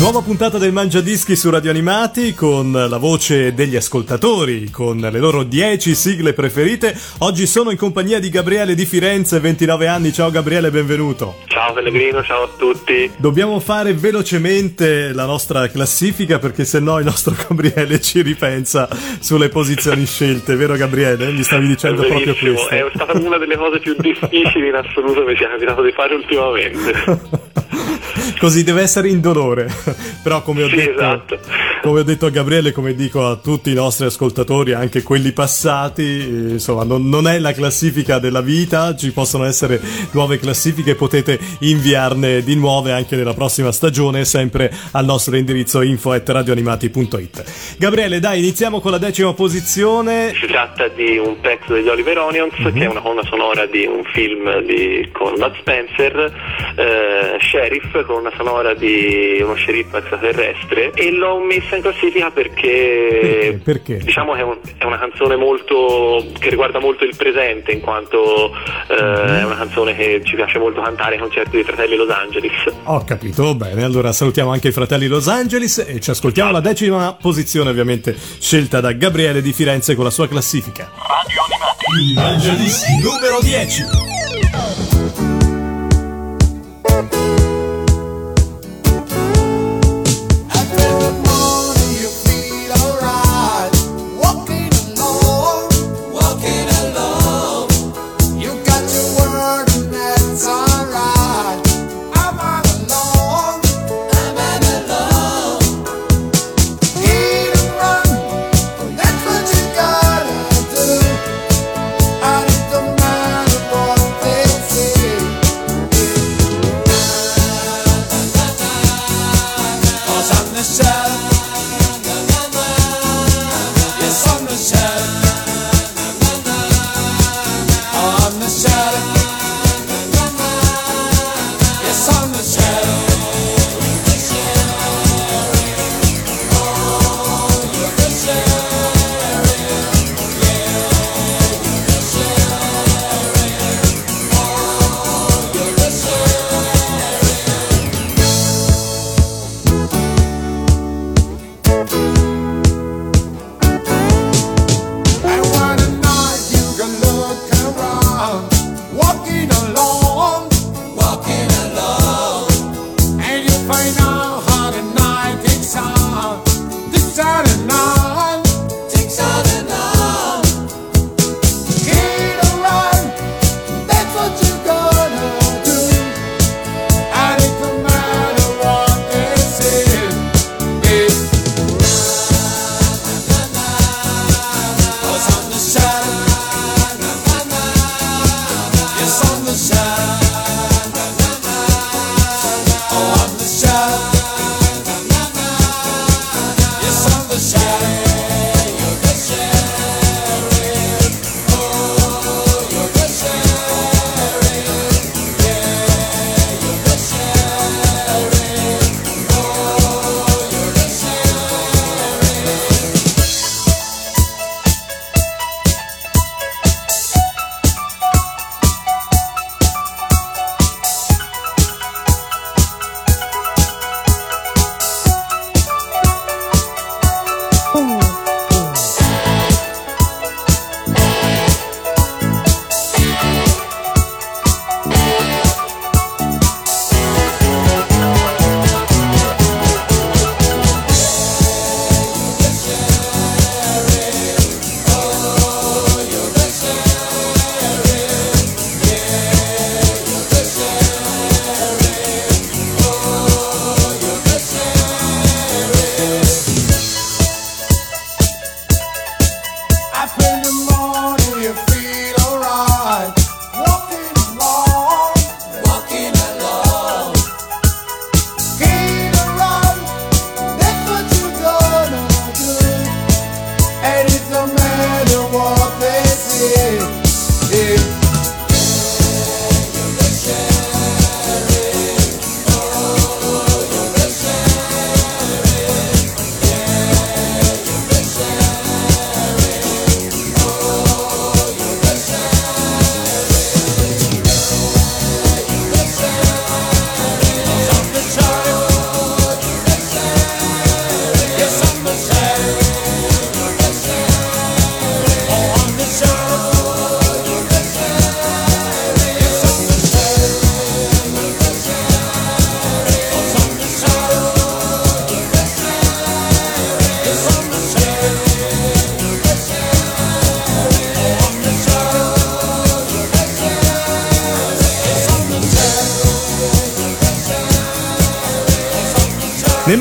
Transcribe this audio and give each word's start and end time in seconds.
Nuova 0.00 0.22
puntata 0.22 0.58
del 0.58 0.72
Mangia 0.72 1.00
Dischi 1.00 1.36
su 1.36 1.50
Radio 1.50 1.70
Animati 1.70 2.34
con 2.34 2.72
la 2.72 2.96
voce 2.96 3.54
degli 3.54 3.76
ascoltatori, 3.76 4.70
con 4.70 4.98
le 4.98 5.18
loro 5.20 5.44
10 5.44 5.94
sigle 5.94 6.32
preferite. 6.32 6.96
Oggi 7.18 7.46
sono 7.46 7.70
in 7.70 7.76
compagnia 7.76 8.18
di 8.18 8.28
Gabriele 8.28 8.74
di 8.74 8.86
Firenze, 8.86 9.38
29 9.38 9.86
anni. 9.86 10.12
Ciao 10.12 10.32
Gabriele, 10.32 10.72
benvenuto. 10.72 11.36
Ciao 11.46 11.72
Pellegrino, 11.72 12.20
ciao 12.24 12.42
a 12.42 12.48
tutti. 12.58 13.08
Dobbiamo 13.18 13.60
fare 13.60 13.94
velocemente 13.94 15.12
la 15.12 15.24
nostra 15.24 15.68
classifica 15.68 16.40
perché 16.40 16.64
se 16.64 16.80
no 16.80 16.98
il 16.98 17.04
nostro 17.04 17.36
Gabriele 17.48 18.00
ci 18.00 18.22
ripensa 18.22 18.88
sulle 19.20 19.48
posizioni 19.48 20.04
scelte, 20.06 20.56
vero 20.56 20.74
Gabriele? 20.74 21.30
Mi 21.30 21.44
stavi 21.44 21.68
dicendo 21.68 22.02
proprio 22.02 22.34
questo. 22.34 22.68
È 22.68 22.90
stata 22.94 23.16
una 23.16 23.38
delle 23.38 23.56
cose 23.56 23.78
più 23.78 23.94
difficili 23.96 24.66
in 24.66 24.74
assoluto 24.74 25.24
che 25.24 25.30
mi 25.30 25.36
sia 25.36 25.48
capitato 25.50 25.82
di 25.82 25.92
fare 25.92 26.14
ultimamente. 26.16 27.46
Così 28.38 28.64
deve 28.64 28.82
essere 28.82 29.08
indolore. 29.08 29.70
Però 30.22 30.42
come 30.42 30.62
ho, 30.62 30.68
sì, 30.68 30.76
detto, 30.76 30.98
esatto. 30.98 31.38
come 31.82 32.00
ho 32.00 32.02
detto 32.02 32.26
a 32.26 32.30
Gabriele, 32.30 32.72
come 32.72 32.94
dico 32.94 33.26
a 33.26 33.36
tutti 33.36 33.70
i 33.70 33.74
nostri 33.74 34.06
ascoltatori, 34.06 34.72
anche 34.72 35.02
quelli 35.02 35.32
passati, 35.32 36.50
insomma, 36.50 36.84
non, 36.84 37.08
non 37.08 37.26
è 37.28 37.38
la 37.38 37.52
classifica 37.52 38.18
della 38.18 38.40
vita, 38.40 38.94
ci 38.96 39.12
possono 39.12 39.44
essere 39.44 39.80
nuove 40.12 40.38
classifiche, 40.38 40.94
potete 40.94 41.38
inviarne 41.60 42.42
di 42.42 42.54
nuove 42.56 42.92
anche 42.92 43.16
nella 43.16 43.34
prossima 43.34 43.72
stagione, 43.72 44.24
sempre 44.24 44.72
al 44.92 45.04
nostro 45.04 45.36
indirizzo 45.36 45.82
info.radioanimati.it. 45.82 47.76
Gabriele, 47.78 48.20
dai, 48.20 48.40
iniziamo 48.40 48.80
con 48.80 48.90
la 48.90 48.98
decima 48.98 49.32
posizione. 49.32 50.32
Si 50.34 50.46
tratta 50.46 50.88
di 50.88 51.16
un 51.18 51.38
pezzo 51.40 51.74
degli 51.74 51.88
Oliver 51.88 52.18
Onions, 52.18 52.54
mm-hmm. 52.60 52.74
che 52.74 52.84
è 52.84 52.88
una 52.88 53.00
colonna 53.00 53.24
sonora 53.24 53.66
di 53.66 53.84
un 53.86 54.02
film 54.04 54.60
di, 54.62 55.08
con 55.12 55.34
Bud 55.34 55.54
Spencer, 55.60 56.32
eh, 56.76 57.38
Sheriff, 57.40 57.97
con 58.04 58.16
una 58.16 58.32
sonora 58.36 58.74
di 58.74 59.40
uno 59.42 59.54
sceriffo 59.54 59.96
extraterrestre, 59.96 60.92
e 60.92 61.10
l'ho 61.10 61.38
messa 61.40 61.76
in 61.76 61.82
classifica 61.82 62.30
perché, 62.30 63.18
perché? 63.20 63.60
perché? 63.62 63.96
diciamo 63.98 64.32
che 64.34 64.40
è, 64.40 64.42
un, 64.42 64.56
è, 64.76 64.84
una 64.84 64.98
canzone 64.98 65.36
molto 65.36 66.24
che 66.38 66.50
riguarda 66.50 66.78
molto 66.78 67.04
il 67.04 67.14
presente, 67.16 67.72
in 67.72 67.80
quanto 67.80 68.52
eh, 68.88 69.02
mm-hmm. 69.02 69.34
è 69.34 69.44
una 69.44 69.56
canzone 69.56 69.96
che 69.96 70.20
ci 70.24 70.34
piace 70.34 70.58
molto 70.58 70.80
cantare 70.80 71.14
ai 71.14 71.20
concerti 71.20 71.50
dei 71.50 71.64
fratelli 71.64 71.96
Los 71.96 72.10
Angeles. 72.10 72.52
Ho 72.84 73.04
capito, 73.04 73.54
bene, 73.54 73.84
allora 73.84 74.12
salutiamo 74.12 74.50
anche 74.50 74.68
i 74.68 74.72
fratelli 74.72 75.06
Los 75.06 75.28
Angeles 75.28 75.78
e 75.78 76.00
ci 76.00 76.10
ascoltiamo 76.10 76.50
la 76.50 76.60
decima 76.60 77.16
posizione 77.20 77.70
ovviamente 77.70 78.16
scelta 78.16 78.80
da 78.80 78.92
Gabriele 78.92 79.42
di 79.42 79.52
Firenze 79.52 79.94
con 79.94 80.04
la 80.04 80.10
sua 80.10 80.28
classifica. 80.28 80.90
Radio 80.96 81.42
Animati. 81.48 82.12
Il 82.12 82.18
Angelisti 82.18 82.92
numero 83.02 83.38
10. 83.40 84.87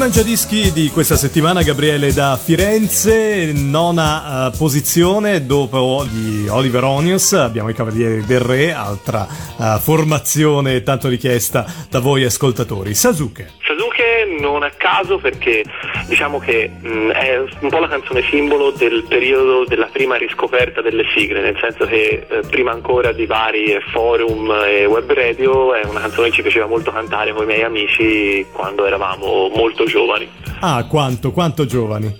Mangiadischi 0.07 0.71
di 0.71 0.89
questa 0.89 1.17
settimana 1.17 1.63
Gabriele 1.63 2.13
da 2.13 2.39
Firenze, 2.41 3.51
nona 3.51 4.47
uh, 4.47 4.57
posizione 4.57 5.45
dopo 5.45 6.05
gli 6.09 6.47
Oliver 6.47 6.85
Onions, 6.85 7.33
abbiamo 7.33 7.67
i 7.67 7.73
Cavalieri 7.73 8.23
del 8.25 8.39
Re, 8.39 8.71
altra 8.71 9.27
uh, 9.57 9.77
formazione 9.79 10.81
tanto 10.81 11.09
richiesta 11.09 11.65
da 11.89 11.99
voi 11.99 12.23
ascoltatori. 12.23 12.93
Sasuke. 12.93 13.51
Sasuke 13.59 14.39
non 14.39 14.63
a 14.63 14.69
caso 14.69 15.17
perché 15.17 15.65
diciamo 16.07 16.39
che 16.39 16.71
mh, 16.79 17.09
è 17.09 17.39
un 17.59 17.69
po' 17.69 17.79
la 17.79 17.87
canzone 17.87 18.23
simbolo 18.23 18.71
del 18.71 19.05
periodo 19.07 19.65
della 19.65 19.89
prima 19.91 20.15
riscoperta 20.15 20.81
delle 20.81 21.03
sigle, 21.13 21.41
nel 21.41 21.57
senso 21.59 21.85
che 21.85 22.25
eh, 22.27 22.39
prima 22.49 22.71
ancora 22.71 23.11
di 23.11 23.25
vari 23.25 23.77
forum 23.91 24.51
e 24.65 24.85
web 24.85 25.11
radio 25.11 25.73
è 25.73 25.85
una 25.85 25.99
canzone 25.99 26.29
che 26.29 26.35
ci 26.35 26.41
piaceva 26.41 26.65
molto 26.65 26.91
cantare 26.91 27.33
con 27.33 27.43
i 27.43 27.47
miei 27.47 27.63
amici 27.63 28.45
quando 28.51 28.85
eravamo 28.85 29.49
molto 29.53 29.85
giovani. 29.85 30.29
Ah, 30.59 30.85
quanto, 30.85 31.31
quanto 31.31 31.65
giovani? 31.65 32.15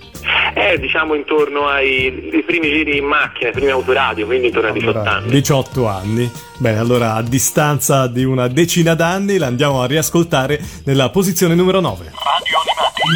Eh, 0.54 0.78
diciamo 0.78 1.14
intorno 1.14 1.66
ai, 1.68 2.42
primi 2.44 2.68
giri 2.68 2.98
in 2.98 3.04
macchina, 3.04 3.48
ai 3.48 3.54
primi 3.54 3.70
autoradio, 3.70 4.26
quindi 4.26 4.48
intorno 4.48 4.68
ai 4.68 4.74
18 4.74 4.98
anni. 5.08 5.30
18 5.30 5.86
anni. 5.86 6.30
Bene, 6.58 6.78
allora 6.78 7.14
a 7.14 7.22
distanza 7.22 8.06
di 8.06 8.24
una 8.24 8.48
decina 8.48 8.94
d'anni 8.94 9.38
la 9.38 9.46
andiamo 9.46 9.82
a 9.82 9.86
riascoltare 9.86 10.60
nella 10.84 11.10
posizione 11.10 11.54
numero 11.54 11.80
9. 11.80 12.12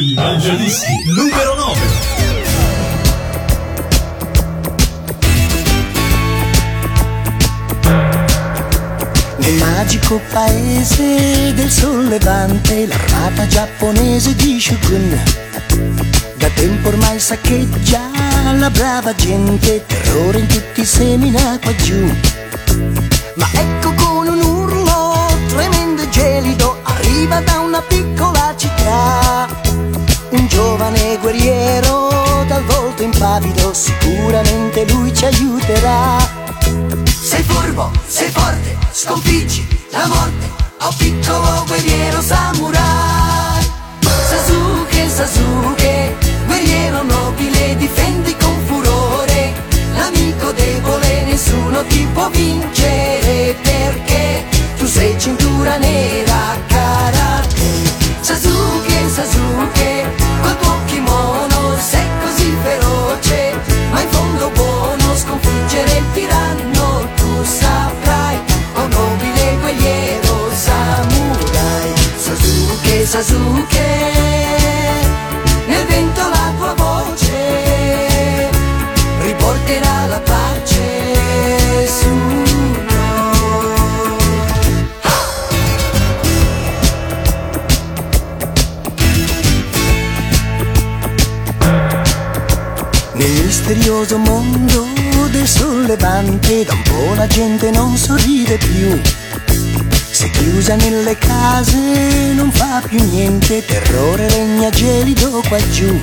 Evangelisti 0.01 0.87
numero 1.05 1.55
9. 1.55 1.81
Nel 9.37 9.55
magico 9.55 10.21
paese 10.31 11.53
del 11.55 11.71
sollevante, 11.71 12.87
l'armata 12.87 13.47
giapponese 13.47 14.35
di 14.35 14.59
Shogun 14.59 15.23
da 16.37 16.49
tempo 16.55 16.89
ormai 16.89 17.21
saccheggia 17.21 18.11
la 18.59 18.71
brava 18.71 19.15
gente, 19.15 19.85
terrore 19.87 20.39
in 20.39 20.47
tutti 20.47 20.85
semina 20.85 21.59
qua 21.61 21.75
giù. 21.77 22.11
Ma 23.35 23.49
ecco 23.53 23.93
con 23.95 24.29
un 24.29 24.41
urlo 24.41 25.15
tremendo 25.49 26.03
e 26.03 26.09
gelido 26.11 26.79
arriva 26.83 27.41
da 27.41 27.59
una 27.59 27.81
piccola 27.83 28.55
città. 28.57 29.22
Giovane 30.53 31.17
guerriero 31.17 32.45
dal 32.47 32.63
volto 32.65 33.03
impavido, 33.03 33.73
sicuramente 33.73 34.85
lui 34.91 35.11
ci 35.15 35.25
aiuterà. 35.25 36.19
Sei 37.09 37.43
furbo, 37.43 37.91
sei 38.07 38.29
forte, 38.29 38.77
sconfiggi 38.91 39.67
la 39.93 40.07
morte, 40.07 40.51
oh 40.81 40.95
piccolo 40.99 41.65
guerriero 41.67 42.21
samurai. 42.21 43.65
Sasuke, 44.29 45.09
Sasuke, 45.09 46.17
guerriero 46.45 47.03
nobile, 47.03 47.75
difendi 47.77 48.37
con 48.37 48.55
furore. 48.67 49.55
L'amico 49.95 50.53
debole 50.53 51.25
nessuno 51.25 51.83
ti 51.87 52.07
può 52.13 52.29
vincere 52.29 53.57
perché 53.63 54.45
tu 54.77 54.85
sei 54.87 55.19
cintura 55.19 55.79
nera 55.79 56.32
Sasuke, 73.23 73.79
nel 75.69 75.87
vento 75.87 76.21
la 76.29 76.53
tua 76.57 76.75
voce 76.75 78.51
riporterà 79.21 80.07
la 80.07 80.19
pace 80.19 81.87
su. 81.87 82.09
Nel 93.13 93.31
misterioso 93.45 94.19
mondo 94.19 94.89
del 95.31 95.47
sollevante 95.47 96.65
da 96.65 96.73
un 96.73 96.83
po' 96.83 97.15
la 97.15 97.29
gente 97.29 97.71
non 97.71 97.97
sorride 97.97 98.59
più. 98.59 99.01
Se 100.23 100.31
chiusa 100.31 100.77
nelle 100.77 101.19
case 101.19 102.33
non 102.35 102.53
fa 102.53 102.81
più 102.87 103.03
niente, 103.11 103.65
terrore 103.65 104.29
regna 104.29 104.71
gelido 104.71 105.43
qua 105.49 105.59
giù. 105.71 105.99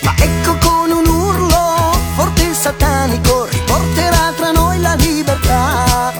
Ma 0.00 0.12
ecco 0.18 0.56
con 0.58 0.90
un 0.90 1.06
urlo 1.06 1.96
forte 2.16 2.50
e 2.50 2.52
satanico 2.52 3.44
riporterà 3.44 4.32
tra 4.36 4.50
noi 4.50 4.80
la 4.80 4.94
libertà. 4.94 6.12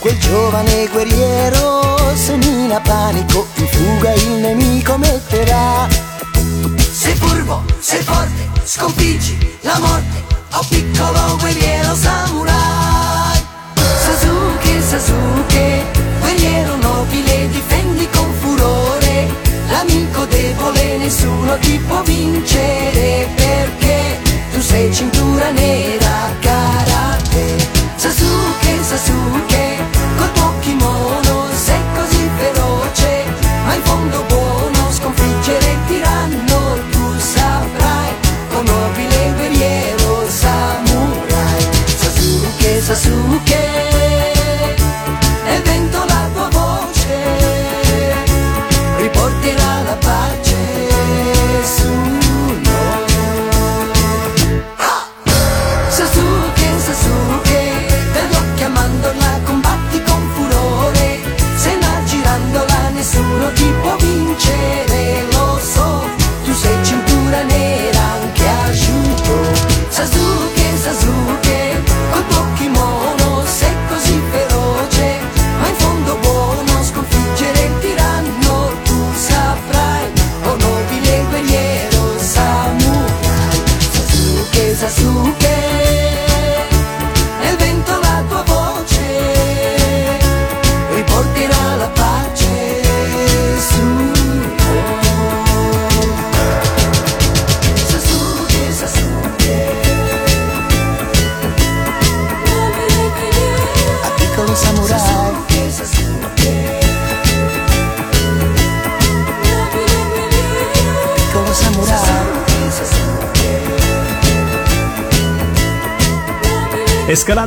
Quel 0.00 0.18
giovane 0.18 0.86
guerriero 0.88 1.96
semina 2.14 2.78
panico, 2.80 3.48
in 3.54 3.68
fuga 3.68 4.12
il 4.12 4.32
nemico 4.32 4.98
metterà. 4.98 5.88
Sei 6.76 7.14
furbo, 7.14 7.64
sei 7.78 8.02
forte, 8.02 8.50
sconfiggi 8.64 9.56
la 9.62 9.78
morte, 9.78 10.22
oh 10.52 10.66
piccolo 10.68 11.38
guerriero 11.38 11.94
samurai. 11.94 13.40
Sasuke, 14.04 14.82
Sasuke, 14.82 15.71
nessuno 21.52 21.58
ti 21.58 21.78
può 21.86 22.02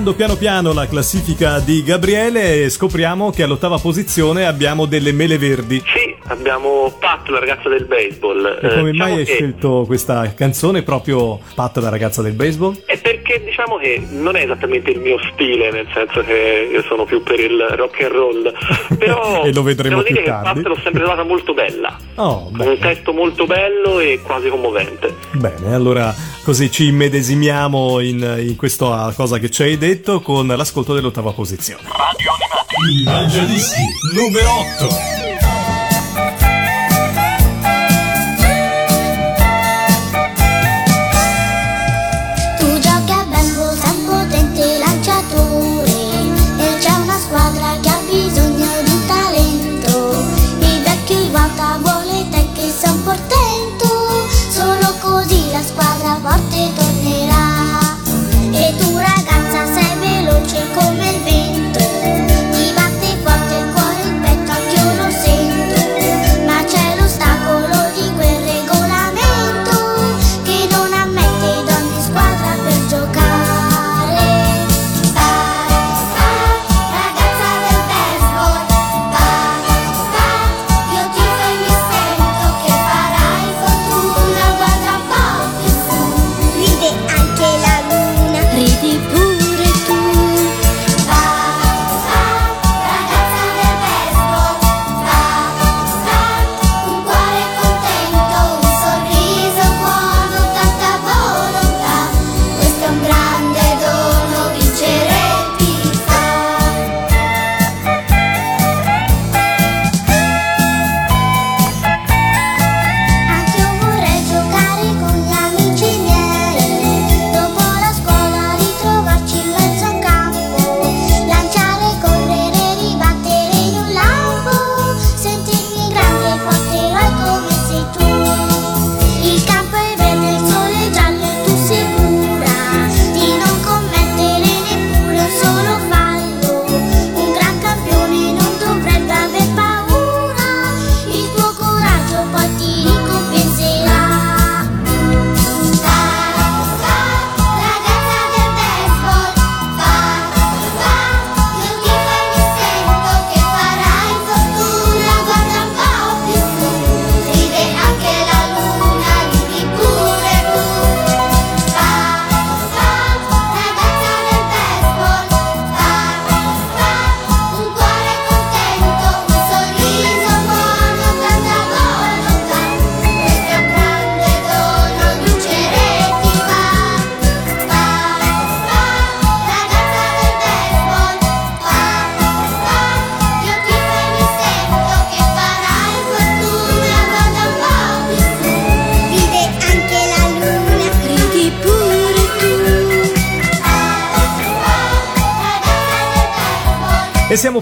E 0.06 0.08
scalando 0.08 0.36
piano 0.36 0.36
piano 0.36 0.72
la 0.74 0.88
classifica 0.88 1.58
di 1.60 1.82
Gabriele 1.82 2.70
scopriamo 2.70 3.32
che 3.32 3.42
all'ottava 3.42 3.80
posizione 3.80 4.46
abbiamo 4.46 4.86
delle 4.86 5.12
mele 5.12 5.40
verdi. 5.40 5.80
Sì, 5.80 6.16
abbiamo 6.28 6.96
Pat, 7.00 7.28
la 7.30 7.40
ragazza 7.40 7.70
del 7.70 7.86
baseball. 7.86 8.46
E 8.62 8.68
come 8.68 8.78
Eh, 8.78 8.82
mai 8.84 8.92
diciamo 8.92 9.16
hai 9.16 9.26
che- 9.26 9.34
scelto 9.34 9.84
questa 9.88 10.32
canzone 10.36 10.84
proprio 10.84 11.40
Pat 11.56 11.78
la 11.78 11.90
ragazza 11.90 12.22
del 12.22 12.34
baseball? 12.34 12.76
È 12.86 13.00
perché 13.00 13.15
perché 13.26 13.44
diciamo 13.44 13.78
che 13.78 14.06
non 14.12 14.36
è 14.36 14.44
esattamente 14.44 14.92
il 14.92 15.00
mio 15.00 15.18
stile, 15.34 15.72
nel 15.72 15.88
senso 15.92 16.22
che 16.22 16.70
io 16.72 16.84
sono 16.84 17.06
più 17.06 17.24
per 17.24 17.40
il 17.40 17.60
rock 17.72 18.04
and 18.04 18.12
roll, 18.12 18.54
però 19.00 19.44
e 19.44 19.52
lo 19.52 19.64
vedremo 19.64 20.04
devo 20.04 20.08
dire 20.08 20.22
che 20.22 20.30
tardi. 20.30 20.62
l'ho 20.62 20.80
sempre 20.82 21.02
trovata 21.02 21.24
molto 21.24 21.54
bella. 21.56 21.98
Oh, 22.16 22.52
Con 22.56 22.68
un 22.68 22.78
testo 22.78 23.12
molto 23.14 23.46
bello 23.46 24.00
e 24.00 24.22
quasi 24.22 24.50
commovente. 24.50 25.16
Bene, 25.32 25.74
allora 25.74 26.14
così 26.44 26.72
ci 26.72 26.86
immedesimiamo 26.88 28.00
in, 28.00 28.44
in 28.48 28.56
questa 28.56 29.12
cosa 29.16 29.40
che 29.40 29.50
ci 29.50 29.64
hai 29.64 29.78
detto 29.78 30.22
con 30.22 30.46
l'ascolto 30.46 30.94
dell'ottava 30.94 31.32
posizione. 31.32 31.82
Radio 31.84 32.32
Animati. 32.32 33.04
Mangiadischi 33.06 33.82
numero 34.14 34.50
8. 34.80 35.35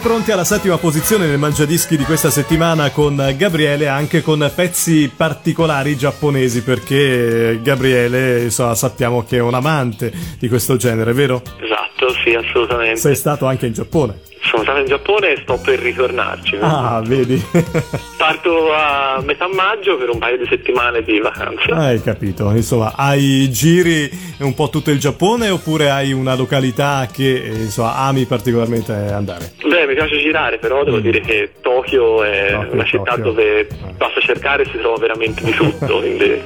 Pronti 0.04 0.34
alla 0.34 0.44
settima 0.44 0.78
posizione 0.78 1.28
nel 1.28 1.38
mangiadischi 1.38 1.96
di 1.96 2.04
questa 2.04 2.30
settimana 2.30 2.90
con 2.90 3.34
Gabriele, 3.38 3.88
anche 3.88 4.22
con 4.22 4.52
pezzi 4.54 5.10
particolari 5.16 5.96
giapponesi, 5.96 6.62
perché 6.62 7.58
Gabriele 7.64 8.44
insomma, 8.44 8.76
sappiamo 8.76 9.24
che 9.24 9.38
è 9.38 9.40
un 9.40 9.54
amante 9.54 10.12
di 10.38 10.50
questo 10.50 10.76
genere, 10.76 11.14
vero? 11.14 11.42
Esatto, 11.58 12.14
sì, 12.22 12.34
assolutamente. 12.34 13.00
Sei 13.00 13.16
stato 13.16 13.46
anche 13.46 13.66
in 13.66 13.72
Giappone. 13.72 14.20
Sono 14.54 14.66
stato 14.66 14.82
in 14.82 14.86
Giappone 14.86 15.30
e 15.34 15.40
sto 15.42 15.58
per 15.58 15.80
ritornarci. 15.80 16.58
Ah, 16.62 17.02
vedi? 17.04 17.44
Parto 18.18 18.72
a 18.72 19.20
metà 19.26 19.48
maggio 19.52 19.98
per 19.98 20.10
un 20.12 20.20
paio 20.20 20.38
di 20.38 20.46
settimane 20.48 21.02
di 21.02 21.20
vacanza. 21.20 21.74
Hai 21.76 22.00
capito, 22.00 22.52
insomma, 22.52 22.94
hai 22.96 23.50
giri 23.50 24.08
un 24.42 24.54
po' 24.54 24.70
tutto 24.70 24.92
il 24.92 25.00
Giappone 25.00 25.50
oppure 25.50 25.90
hai 25.90 26.12
una 26.14 26.36
località 26.36 27.08
che 27.12 27.44
eh, 27.44 27.48
insomma, 27.50 27.96
ami 27.96 28.26
particolarmente 28.26 28.92
andare? 28.94 29.54
Beh, 29.68 29.88
mi 29.88 29.96
piace 29.96 30.20
girare, 30.20 30.60
però 30.60 30.84
devo 30.84 31.00
dire 31.00 31.20
che 31.22 31.54
Tokyo 31.60 32.24
è 32.24 32.52
Tokyo, 32.52 32.74
una 32.74 32.86
città 32.86 33.04
Tokyo. 33.16 33.24
dove 33.24 33.68
basta 33.98 34.20
cercare 34.22 34.64
e 34.64 34.66
si 34.72 34.78
trova 34.78 34.98
veramente 35.00 35.44
di 35.44 35.52
tutto. 35.52 35.98
quindi- 35.98 36.42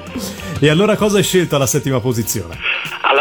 E 0.61 0.69
allora 0.69 0.95
cosa 0.95 1.17
hai 1.17 1.23
scelto 1.23 1.57
alla 1.57 1.67
settima 1.67 1.99
posizione? 1.99 2.57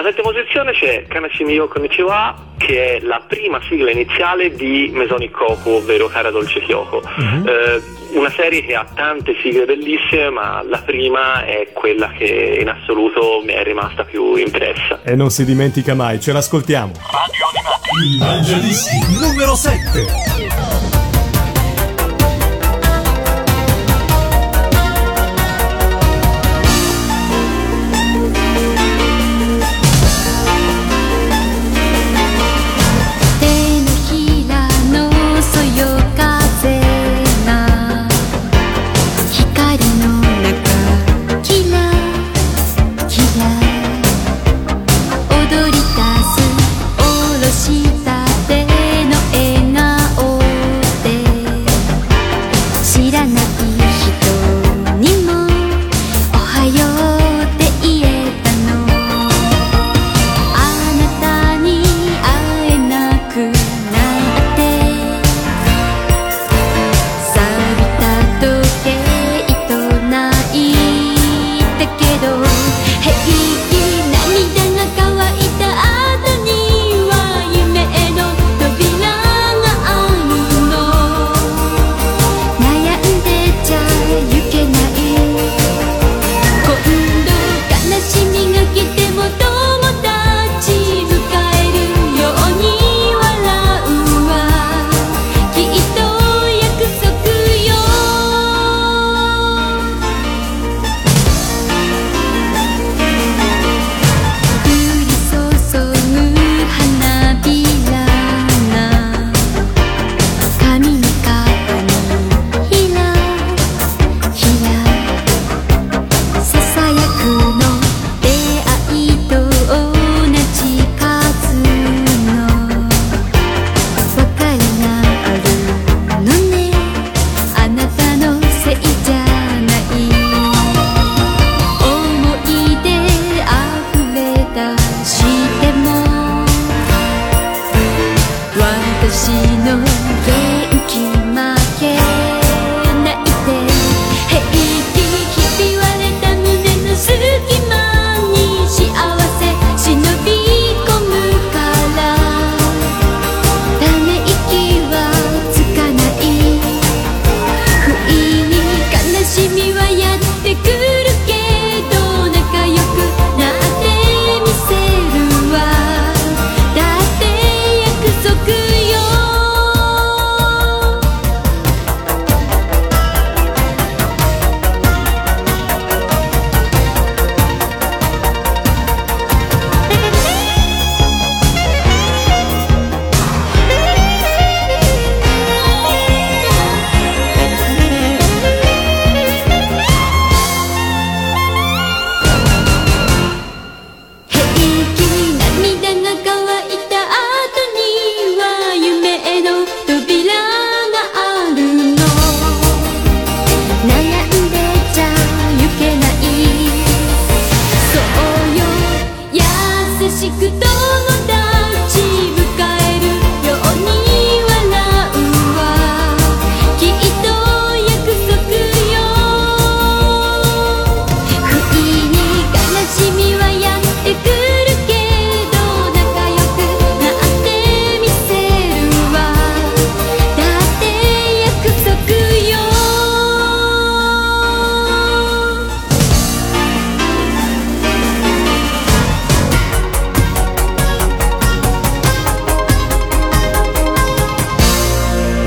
Alla 0.06 0.14
settima 0.14 0.32
posizione 0.32 0.70
c'è 0.70 1.04
Kanashimiyo 1.08 1.66
Konnichiwa, 1.66 2.52
che 2.58 2.98
è 2.98 3.00
la 3.00 3.20
prima 3.26 3.60
sigla 3.68 3.90
iniziale 3.90 4.54
di 4.54 4.88
Mesonic 4.94 5.32
Koku, 5.32 5.70
ovvero 5.70 6.06
Cara 6.06 6.30
Dolce 6.30 6.60
Kyoko. 6.60 7.02
Eh, 7.44 7.82
una 8.16 8.30
serie 8.30 8.64
che 8.64 8.76
ha 8.76 8.86
tante 8.94 9.34
sigle 9.42 9.64
bellissime, 9.64 10.30
ma 10.30 10.62
la 10.62 10.78
prima 10.78 11.44
è 11.44 11.70
quella 11.72 12.12
che 12.12 12.58
in 12.60 12.68
assoluto 12.68 13.42
mi 13.44 13.52
è 13.52 13.64
rimasta 13.64 14.04
più 14.04 14.36
impressa. 14.36 15.00
E 15.02 15.16
non 15.16 15.30
si 15.30 15.44
dimentica 15.44 15.94
mai, 15.94 16.20
ce 16.20 16.30
l'ascoltiamo. 16.30 16.92
Radio 16.92 17.44
Animati. 17.50 18.18
Mangiadischi 18.20 18.98
numero 19.18 19.54
7.「 19.54 20.45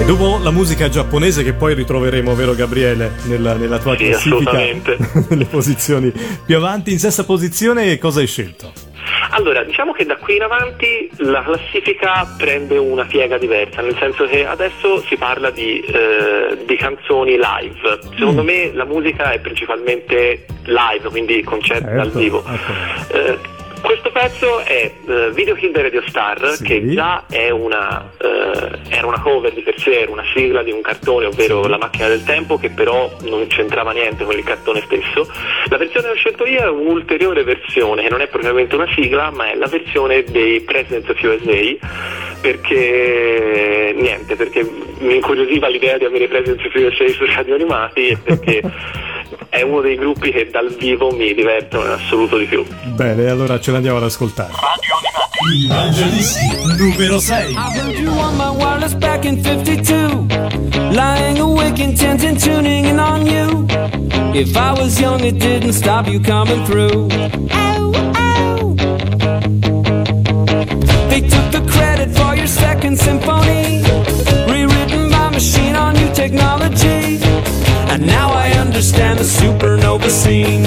Dopo 0.10 0.40
la 0.42 0.50
musica 0.50 0.90
giapponese 0.90 1.44
che 1.44 1.54
poi 1.54 1.76
ritroveremo, 1.76 2.34
vero 2.34 2.56
Gabriele, 2.56 3.12
nella, 3.26 3.54
nella 3.54 3.78
tua 3.78 3.96
Sì, 3.96 4.06
classifica, 4.06 4.54
nelle 5.30 5.46
posizioni 5.46 6.12
più 6.44 6.58
avanti, 6.58 6.92
in 6.92 6.98
sesta 6.98 7.24
posizione 7.24 7.96
cosa 8.00 8.20
hai 8.20 8.26
scelto? 8.26 8.74
Allora, 9.30 9.64
diciamo 9.64 9.92
che 9.92 10.06
da 10.06 10.16
qui 10.16 10.38
in 10.38 10.42
avanti 10.42 11.12
la 11.18 11.44
classifica 11.44 12.28
prende 12.40 12.80
una 12.80 13.06
piega 13.06 13.38
diversa, 13.38 13.82
nel 13.82 13.96
senso 14.00 14.26
che 14.26 14.48
adesso 14.48 15.04
si 15.04 15.16
parla 15.16 15.52
di, 15.52 15.80
eh, 15.82 16.58
di 16.66 16.76
canzoni 16.76 17.34
live. 17.38 18.00
Secondo 18.18 18.44
me 18.44 18.72
la 18.74 18.86
musica 18.86 19.30
è 19.32 19.40
principalmente 19.40 20.48
live, 20.64 21.08
quindi 21.10 21.44
concerti 21.44 21.84
Certo, 21.84 21.96
dal 21.98 22.10
vivo. 22.20 22.38
ok. 22.40 23.12
Eh, 23.14 23.38
questo 23.82 24.12
pezzo 24.12 24.60
è 24.60 24.92
eh, 25.08 25.32
Video 25.32 25.56
Kill 25.56 25.72
the 25.72 25.82
Radio 25.82 26.02
Star, 26.08 26.46
Sì. 26.54 26.64
che 26.64 26.88
già 26.90 27.24
è 27.30 27.50
una, 27.50 28.10
eh, 28.18 28.70
era 28.90 29.08
una 29.08 29.20
cover 29.22 29.52
di 29.54 29.62
per 29.62 29.80
sé, 29.80 30.02
era 30.02 30.12
una 30.12 30.24
sigla 30.34 30.64
di 30.64 30.72
un 30.72 30.82
cartone, 30.82 31.26
ovvero 31.26 31.68
La 31.68 31.78
macchina 31.78 32.08
del 32.08 32.24
tempo, 32.24 32.58
che 32.58 32.70
però 32.70 33.10
non 33.24 33.48
c'entrava 33.48 33.92
niente 33.92 34.24
con 34.24 34.38
il 34.38 34.44
cartone 34.44 34.82
stesso. 34.82 35.28
La 35.70 35.78
versione 35.78 36.08
che 36.08 36.12
ho 36.14 36.16
scelto 36.16 36.46
io 36.46 36.60
è 36.60 36.70
un'ulteriore 36.70 37.44
versione, 37.44 38.04
che 38.04 38.10
non 38.10 38.22
è 38.22 38.28
propriamente 38.28 38.76
una 38.76 38.88
sigla, 38.94 39.30
ma 39.32 39.52
è 39.52 39.56
la 39.56 39.68
versione 39.68 40.24
dei 40.24 40.62
Presidents 40.62 41.10
of 41.10 41.22
USA, 41.22 41.88
perché 42.42 43.94
niente, 43.96 44.36
perché 44.36 44.64
mi 45.00 45.16
incuriosiva 45.16 45.68
l'idea 45.68 45.98
di 45.98 46.06
avere 46.06 46.28
Presidents 46.28 46.66
of 46.66 46.74
USA 46.76 47.08
su 47.08 47.26
radio 47.26 47.56
animati 47.56 48.08
e 48.10 48.18
perché 48.18 48.62
è 49.50 49.62
uno 49.62 49.82
dei 49.82 49.96
gruppi 49.96 50.32
che 50.32 50.50
dal 50.52 50.76
vivo 50.78 51.12
mi 51.12 51.34
divertono 51.34 51.86
in 51.86 51.92
assoluto 51.92 52.38
di 52.38 52.46
più. 52.46 52.66
Bene, 52.96 53.30
allora 53.30 53.60
ce 53.60 53.72
l'andiamo 53.72 53.98
ad 53.98 54.04
ascoltare. 54.04 54.52
Mangiadischi 55.68 56.48
numero 56.78 57.20
6. 57.20 57.52
I 57.52 57.56
heard 57.56 57.98
you 57.98 58.12
on 58.12 58.36
my 58.36 58.50
wireless 58.50 58.94
back 58.94 59.26
in 59.26 59.42
52. 59.42 60.28
Lying 60.92 61.40
awake, 61.40 61.80
intent 61.80 62.24
and 62.24 62.38
tuning 62.40 62.86
in 62.86 63.00
on 63.00 63.26
you. 63.26 63.66
If 64.34 64.56
I 64.56 64.74
was 64.74 65.00
young, 65.00 65.24
it 65.24 65.40
didn't 65.40 65.74
stop 65.74 66.08
you 66.08 66.20
coming 66.20 66.66
through. 66.66 67.10
Ow, 67.52 67.92
ow. 68.16 68.76
They 71.10 71.22
took 71.22 71.52
the 71.52 71.62
credit 71.68 72.16
for 72.16 72.36
your 72.36 72.48
second 72.48 72.98
symphony. 73.00 73.89
And 77.92 78.06
now 78.06 78.30
I 78.30 78.52
understand 78.52 79.20
the 79.20 79.24
supernova 79.24 80.10
scene. 80.10 80.64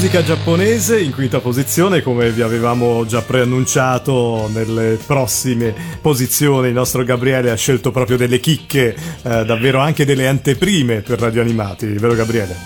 Musica 0.00 0.22
giapponese 0.22 0.98
in 0.98 1.12
quinta 1.12 1.40
posizione, 1.40 2.00
come 2.00 2.30
vi 2.30 2.40
avevamo 2.40 3.04
già 3.04 3.20
preannunciato 3.20 4.48
nelle 4.50 4.98
prossime 5.06 5.74
posizioni. 6.00 6.68
Il 6.68 6.72
nostro 6.72 7.04
Gabriele 7.04 7.50
ha 7.50 7.54
scelto 7.54 7.90
proprio 7.90 8.16
delle 8.16 8.40
chicche, 8.40 8.94
eh, 8.94 9.44
davvero 9.44 9.78
anche 9.78 10.06
delle 10.06 10.26
anteprime 10.26 11.02
per 11.02 11.20
Radio 11.20 11.42
Animati, 11.42 11.84
vero 11.98 12.14
Gabriele? 12.14 12.56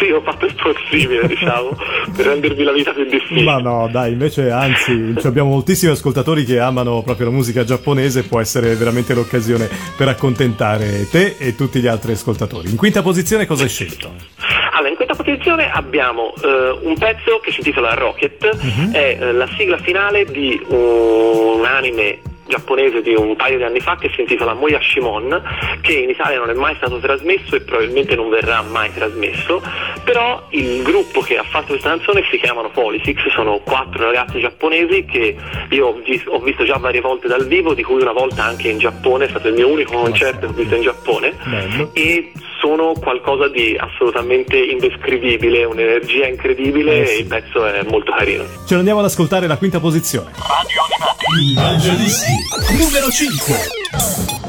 Sì, 0.00 0.10
ho 0.10 0.22
fatto 0.22 0.46
il 0.46 0.54
possibile, 0.54 1.28
diciamo, 1.28 1.76
per 2.16 2.24
rendervi 2.24 2.62
la 2.62 2.72
vita 2.72 2.92
più 2.92 3.04
difficile. 3.04 3.42
Ma 3.42 3.58
no, 3.58 3.86
dai, 3.92 4.12
invece 4.12 4.50
anzi, 4.50 5.16
abbiamo 5.22 5.50
moltissimi 5.50 5.92
ascoltatori 5.92 6.46
che 6.46 6.60
amano 6.60 7.02
proprio 7.02 7.26
la 7.26 7.32
musica 7.32 7.64
giapponese, 7.64 8.22
può 8.22 8.40
essere 8.40 8.74
veramente 8.74 9.12
l'occasione 9.12 9.68
per 9.98 10.08
accontentare 10.08 11.06
te 11.10 11.36
e 11.38 11.54
tutti 11.54 11.78
gli 11.80 11.88
altri 11.88 12.12
ascoltatori. 12.12 12.70
In 12.70 12.76
quinta 12.76 13.02
posizione 13.02 13.44
cosa 13.44 13.64
hai 13.64 13.68
scelto? 13.68 14.33
Allora, 14.74 14.88
in 14.90 14.96
quinta 14.96 15.14
posizione 15.14 15.70
abbiamo 15.70 16.34
eh, 16.42 16.78
un 16.82 16.96
pezzo 16.98 17.38
che 17.40 17.52
si 17.52 17.58
intitola 17.58 17.94
Rocket, 17.94 18.56
Mhm. 18.60 18.92
è 18.92 19.18
eh, 19.20 19.32
la 19.32 19.48
sigla 19.56 19.78
finale 19.78 20.24
di 20.24 20.60
un 20.68 21.64
anime 21.64 22.20
giapponese 22.46 23.00
di 23.00 23.14
un 23.14 23.36
paio 23.36 23.56
di 23.56 23.62
anni 23.62 23.80
fa 23.80 23.96
che 23.96 24.10
si 24.14 24.20
intitola 24.20 24.52
Moyashimon 24.52 25.42
che 25.80 25.94
in 25.94 26.10
Italia 26.10 26.38
non 26.38 26.50
è 26.50 26.52
mai 26.52 26.74
stato 26.76 26.98
trasmesso 26.98 27.56
e 27.56 27.62
probabilmente 27.62 28.14
non 28.16 28.28
verrà 28.28 28.60
mai 28.62 28.92
trasmesso. 28.92 29.62
Però 30.04 30.44
il 30.50 30.82
gruppo 30.82 31.20
che 31.20 31.38
ha 31.38 31.42
fatto 31.44 31.68
questa 31.68 31.88
canzone 31.90 32.22
si 32.30 32.36
chiamano 32.38 32.68
Polysix 32.70 33.16
sono 33.28 33.60
quattro 33.64 34.04
ragazzi 34.04 34.40
giapponesi 34.40 35.04
che 35.06 35.34
io 35.70 35.86
ho, 35.86 35.92
vis- 36.04 36.26
ho 36.26 36.38
visto 36.40 36.64
già 36.64 36.76
varie 36.76 37.00
volte 37.00 37.28
dal 37.28 37.46
vivo 37.46 37.72
di 37.74 37.82
cui 37.82 38.02
una 38.02 38.12
volta 38.12 38.44
anche 38.44 38.68
in 38.68 38.78
Giappone 38.78 39.24
è 39.24 39.28
stato 39.28 39.48
il 39.48 39.54
mio 39.54 39.68
unico 39.68 39.92
concerto 39.96 40.40
che 40.40 40.46
ho 40.46 40.52
visto 40.52 40.74
in 40.74 40.82
Giappone. 40.82 41.32
E 41.94 42.32
sono 42.64 42.94
qualcosa 42.98 43.46
di 43.48 43.76
assolutamente 43.78 44.56
indescrivibile, 44.56 45.64
un'energia 45.64 46.26
incredibile 46.26 47.02
Eh 47.02 47.06
sì. 47.06 47.12
e 47.12 47.18
il 47.18 47.26
pezzo 47.26 47.66
è 47.66 47.82
molto 47.82 48.12
carino. 48.12 48.44
Ce 48.66 48.72
lo 48.72 48.78
andiamo 48.78 49.00
ad 49.00 49.04
ascoltare 49.04 49.46
la 49.46 49.58
quinta 49.58 49.80
posizione. 49.80 50.30
Il 51.42 51.54
Mangiadischi 51.54 52.32
numero 52.78 53.08
5.「 53.08 54.43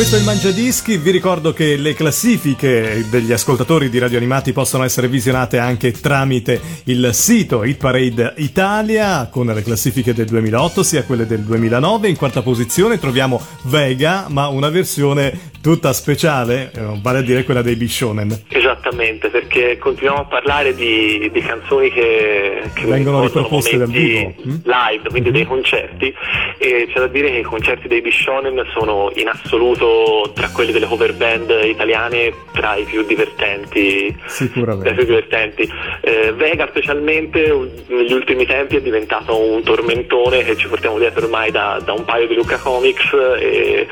Questo 0.00 0.16
è 0.16 0.20
il 0.20 0.24
Mangiadischi, 0.24 0.96
vi 0.96 1.10
ricordo 1.10 1.52
che 1.52 1.76
le 1.76 1.92
classifiche 1.92 3.04
degli 3.10 3.32
ascoltatori 3.32 3.90
di 3.90 3.98
Radio 3.98 4.16
Animati 4.16 4.54
possono 4.54 4.82
essere 4.82 5.08
visionate 5.08 5.58
anche 5.58 5.92
tramite 5.92 6.58
il 6.84 7.10
sito 7.12 7.64
Hit 7.64 7.76
Parade 7.76 8.32
Italia 8.38 9.28
con 9.30 9.48
le 9.48 9.62
classifiche 9.62 10.14
del 10.14 10.24
2008 10.24 10.82
sia 10.82 11.04
quelle 11.04 11.26
del 11.26 11.40
2009. 11.40 12.08
In 12.08 12.16
quarta 12.16 12.40
posizione 12.40 12.98
troviamo 12.98 13.42
Vega, 13.64 14.24
ma 14.30 14.48
una 14.48 14.70
versione 14.70 15.49
tutta 15.62 15.92
speciale, 15.92 16.70
eh, 16.74 16.98
vale 17.02 17.18
a 17.18 17.22
dire 17.22 17.44
quella 17.44 17.62
dei 17.62 17.76
Bishonen. 17.76 18.44
Esattamente, 18.48 19.28
perché 19.28 19.78
continuiamo 19.78 20.22
a 20.22 20.24
parlare 20.24 20.74
di, 20.74 21.30
di 21.32 21.40
canzoni 21.40 21.90
che, 21.90 22.62
che 22.72 22.86
Vengono 22.86 23.22
riproposte 23.22 23.76
dal 23.76 23.88
vivo, 23.88 24.34
mm? 24.46 24.56
live, 24.64 25.08
quindi 25.10 25.30
dei 25.30 25.44
concerti, 25.44 26.12
e 26.58 26.88
c'è 26.92 26.98
da 26.98 27.06
dire 27.06 27.30
che 27.30 27.38
i 27.38 27.42
concerti 27.42 27.88
dei 27.88 28.00
Bishonen 28.00 28.64
sono 28.72 29.10
in 29.14 29.28
assoluto 29.28 30.30
tra 30.34 30.48
quelli 30.50 30.72
delle 30.72 30.86
cover 30.86 31.14
band 31.14 31.50
italiane 31.64 32.32
tra 32.52 32.76
i 32.76 32.84
più 32.84 33.04
divertenti. 33.04 34.16
Sicuramente. 34.26 34.94
Più 34.94 35.04
divertenti. 35.04 35.70
Eh, 36.00 36.32
Vega 36.32 36.66
specialmente 36.68 37.40
negli 37.88 38.12
ultimi 38.12 38.46
tempi 38.46 38.76
è 38.76 38.80
diventato 38.80 39.38
un 39.38 39.62
tormentone 39.62 40.42
che 40.42 40.56
ci 40.56 40.68
portiamo 40.68 40.98
dietro 40.98 41.24
ormai 41.24 41.50
da, 41.50 41.80
da 41.84 41.92
un 41.92 42.04
paio 42.04 42.26
di 42.26 42.34
Luca 42.34 42.56
Comics 42.58 43.12
e 43.38 43.86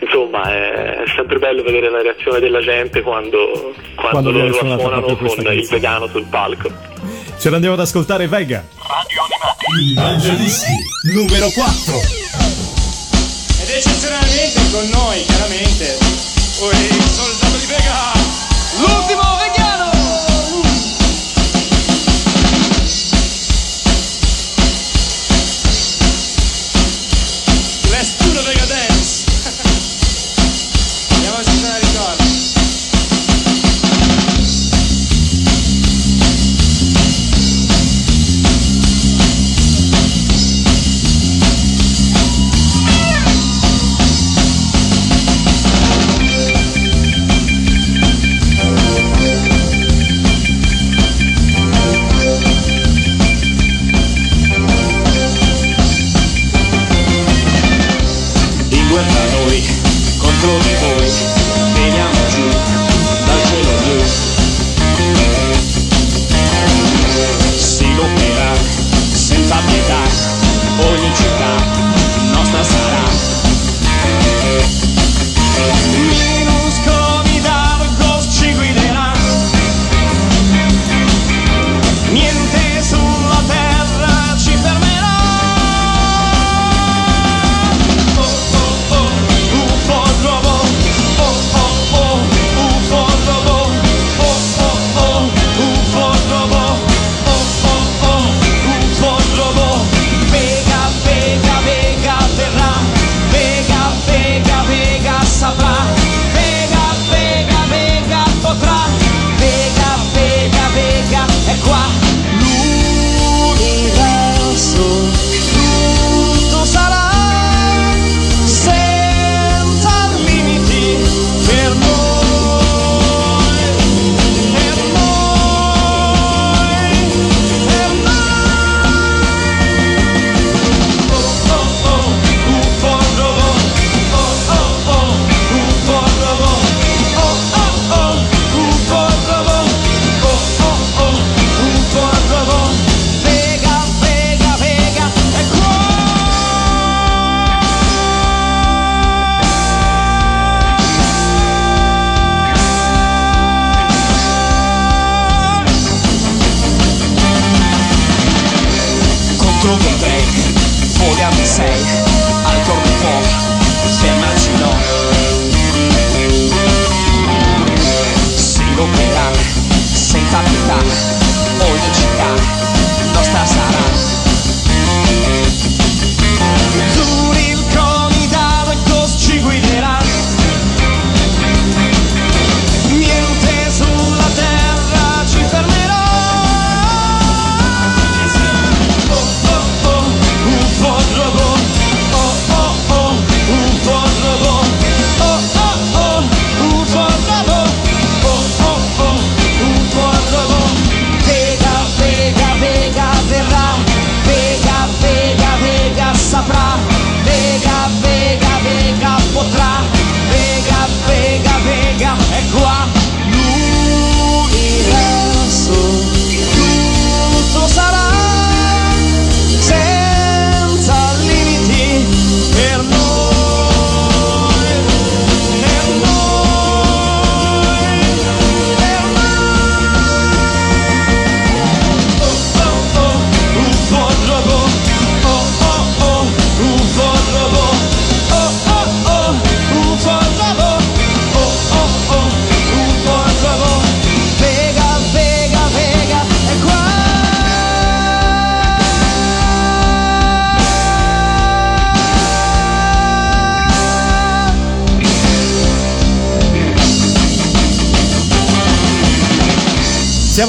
insomma 0.00 0.42
è 0.52 1.05
sempre 1.14 1.38
bello 1.38 1.62
vedere 1.62 1.90
la 1.90 2.02
reazione 2.02 2.40
della 2.40 2.60
gente 2.60 3.00
quando, 3.02 3.74
Quando 3.94 4.10
quando, 4.10 4.30
loro 4.32 4.52
suonano 4.52 5.02
con 5.02 5.12
il 5.12 5.16
canzone. 5.18 5.66
vegano 5.70 6.06
sul 6.08 6.24
palco. 6.28 6.70
Ce 7.38 7.50
l'andiamo 7.50 7.74
ad 7.74 7.80
ascoltare 7.80 8.26
Vega. 8.28 8.64
Il 9.78 9.94
Mangiadischi 9.94 10.72
numero 11.14 11.48
4. 11.50 11.94
Ed 13.62 13.70
eccezionalmente 13.70 14.60
con 14.72 14.88
noi, 14.88 15.24
chiaramente, 15.24 15.98
oh, 16.60 16.70
il 16.70 17.02
soldato 17.12 17.56
di 17.58 17.66
Vega, 17.66 18.12
l'ultimo 18.80 19.22
vegano! 19.36 19.84
Let's 27.90 28.16
do 28.18 28.55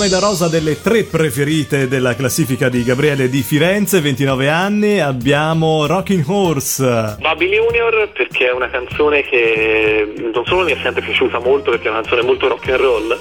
Siamo 0.00 0.14
nella 0.16 0.26
rosa 0.30 0.48
delle 0.48 0.80
tre 0.80 1.02
preferite 1.02 1.86
della 1.86 2.14
classifica 2.14 2.70
di 2.70 2.84
Gabriele 2.84 3.28
di 3.28 3.42
Firenze, 3.42 4.00
29 4.00 4.48
anni, 4.48 4.98
abbiamo 4.98 5.84
Rocking 5.86 6.24
Horse. 6.26 7.16
Bobby 7.20 7.50
Junior 7.50 8.08
perché 8.10 8.48
è 8.48 8.52
una 8.52 8.70
canzone 8.70 9.20
che 9.24 10.10
non 10.32 10.46
solo 10.46 10.64
mi 10.64 10.72
è 10.72 10.78
sempre 10.82 11.02
piaciuta 11.02 11.38
molto 11.40 11.70
perché 11.72 11.88
è 11.88 11.90
una 11.90 12.00
canzone 12.00 12.22
molto 12.22 12.48
rock 12.48 12.68
and 12.70 12.80
roll, 12.80 13.18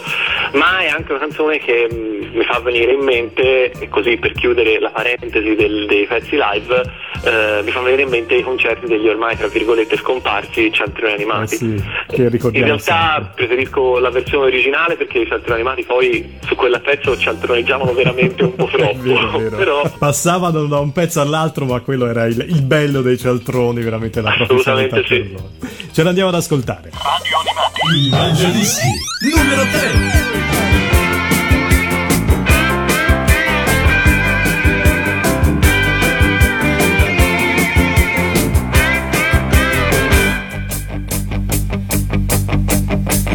ma 0.54 0.80
è 0.80 0.88
anche 0.88 1.12
una 1.12 1.20
canzone 1.20 1.58
che 1.60 1.86
mh, 1.92 2.38
mi 2.38 2.46
fa 2.46 2.60
venire 2.60 2.94
in 2.94 3.02
mente, 3.02 3.72
e 3.72 3.90
così 3.90 4.16
per 4.16 4.32
chiudere 4.32 4.80
la 4.80 4.90
parentesi 4.92 5.56
del- 5.56 5.86
dei 5.86 6.06
pezzi 6.06 6.38
live, 6.38 6.82
eh, 7.26 7.62
mi 7.62 7.72
fa 7.72 7.82
venire 7.82 8.04
in 8.04 8.10
mente 8.10 8.36
i 8.36 8.42
concerti 8.42 8.86
degli 8.86 9.08
ormai 9.10 9.36
tra 9.36 9.48
virgolette 9.48 9.98
scomparsi 9.98 10.72
centroni 10.72 11.12
animati. 11.12 11.56
Eh 11.56 11.58
sì, 11.58 11.84
che 12.08 12.30
ricordiamo 12.30 12.58
in 12.58 12.64
realtà 12.64 13.14
sempre. 13.16 13.32
preferisco 13.36 14.00
la 14.00 14.10
versione 14.12 14.46
originale 14.46 14.96
perché 14.96 15.20
i 15.20 15.28
centroni 15.28 15.60
animati 15.60 15.84
poi 15.84 16.38
su 16.46 16.56
quella 16.56 16.69
pezzo 16.78 17.18
cialtroneggiavano 17.18 17.94
veramente 17.94 18.44
un 18.44 18.54
po' 18.56 18.66
troppo. 18.72 19.02
vero, 19.02 19.38
vero. 19.38 19.58
Però 19.58 19.92
Passavano 19.98 20.66
da 20.66 20.80
un 20.80 20.92
pezzo 20.92 21.20
all'altro, 21.22 21.66
ma 21.66 21.80
quello 21.80 22.06
era 22.08 22.26
il, 22.26 22.46
il 22.48 22.62
bello 22.62 23.02
dei 23.02 23.18
cialtroni, 23.18 23.82
veramente 23.82 24.22
la 24.22 24.30
Assolutamente 24.30 25.02
professionalità 25.02 25.08
sì. 25.08 25.22
per 25.22 25.32
loro. 25.32 25.50
Ce 25.92 26.04
l'andiamo 26.04 26.30
ad 26.30 26.36
ascoltare. 26.36 26.92
Radio 26.92 27.38
Animati. 27.40 28.88
Il 29.26 29.34
numero 29.36 29.62
3. 29.64 30.18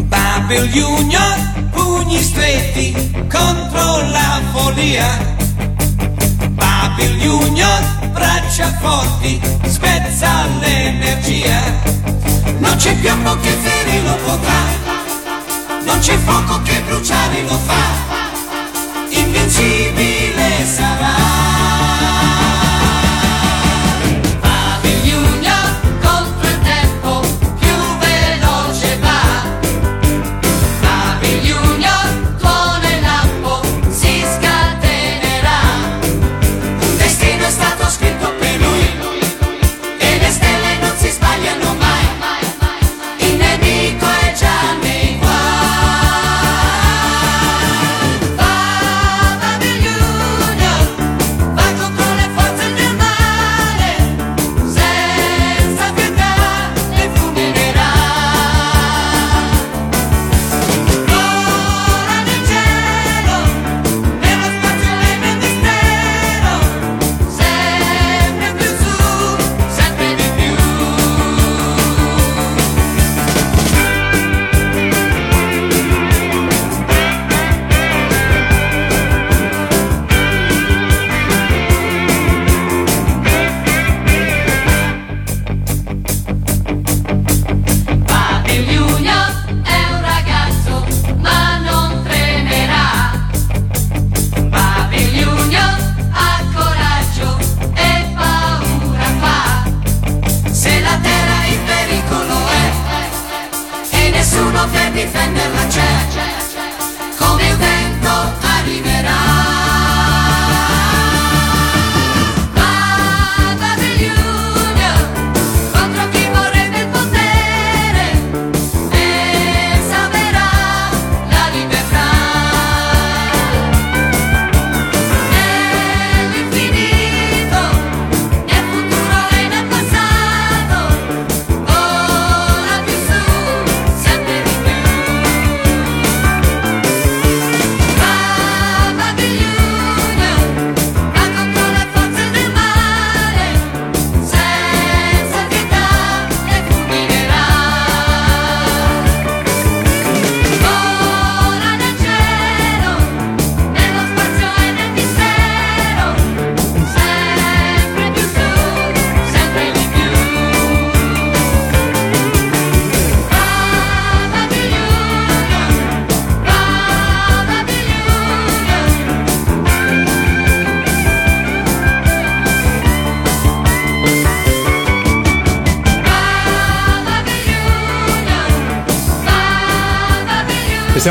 Babel 0.09 0.69
Junior, 0.71 1.64
pugni 2.05 2.23
stretti 2.23 2.93
contro 3.31 4.03
la 4.11 4.41
follia. 4.53 5.37
Babel 6.51 7.17
Junior, 7.19 7.83
braccia 8.13 8.71
forti, 8.81 9.41
spezza 9.67 10.45
l'energia. 10.61 11.61
Non 12.59 12.77
c'è 12.77 12.95
piombo 12.97 13.39
che 13.41 13.51
ferire 13.51 14.03
lo 14.03 14.17
potrà, 14.17 14.63
non 15.85 15.99
c'è 15.99 16.17
fuoco 16.19 16.61
che 16.63 16.83
bruciare 16.83 17.43
lo 17.43 17.59
fa. 17.65 17.83
Invincibile 19.09 20.67
sarà. 20.67 21.54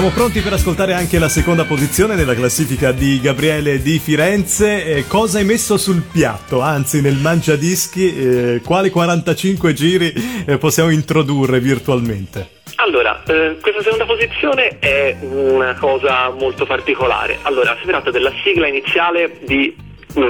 Siamo 0.03 0.17
pronti 0.17 0.41
per 0.41 0.51
ascoltare 0.51 0.93
anche 0.93 1.17
la 1.17 1.29
seconda 1.29 1.63
posizione 1.63 2.15
nella 2.15 2.35
classifica 2.35 2.91
di 2.91 3.21
Gabriele 3.21 3.81
di 3.81 3.99
Firenze. 3.99 4.83
Eh, 4.83 5.07
cosa 5.07 5.37
hai 5.37 5.45
messo 5.45 5.77
sul 5.77 6.01
piatto? 6.01 6.59
Anzi, 6.59 6.99
nel 6.99 7.15
mangiadischi, 7.15 8.13
eh, 8.13 8.61
quali 8.65 8.89
45 8.89 9.71
giri 9.71 10.13
eh, 10.45 10.57
possiamo 10.57 10.89
introdurre 10.89 11.61
virtualmente? 11.61 12.49
Allora, 12.75 13.23
eh, 13.25 13.55
questa 13.61 13.81
seconda 13.81 14.03
posizione 14.03 14.77
è 14.79 15.15
una 15.21 15.73
cosa 15.75 16.29
molto 16.31 16.65
particolare. 16.65 17.37
Allora, 17.43 17.73
si 17.79 17.87
tratta 17.87 18.11
della 18.11 18.33
sigla 18.43 18.67
iniziale 18.67 19.37
di 19.45 19.73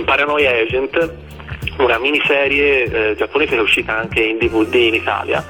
Paranoia 0.06 0.52
Agent, 0.52 1.33
una 1.78 1.98
miniserie 1.98 2.84
eh, 2.84 3.16
giapponese 3.16 3.52
che 3.52 3.58
è 3.58 3.62
uscita 3.62 3.98
anche 3.98 4.22
in 4.22 4.38
DVD 4.38 4.74
in 4.76 4.94
Italia. 4.96 5.44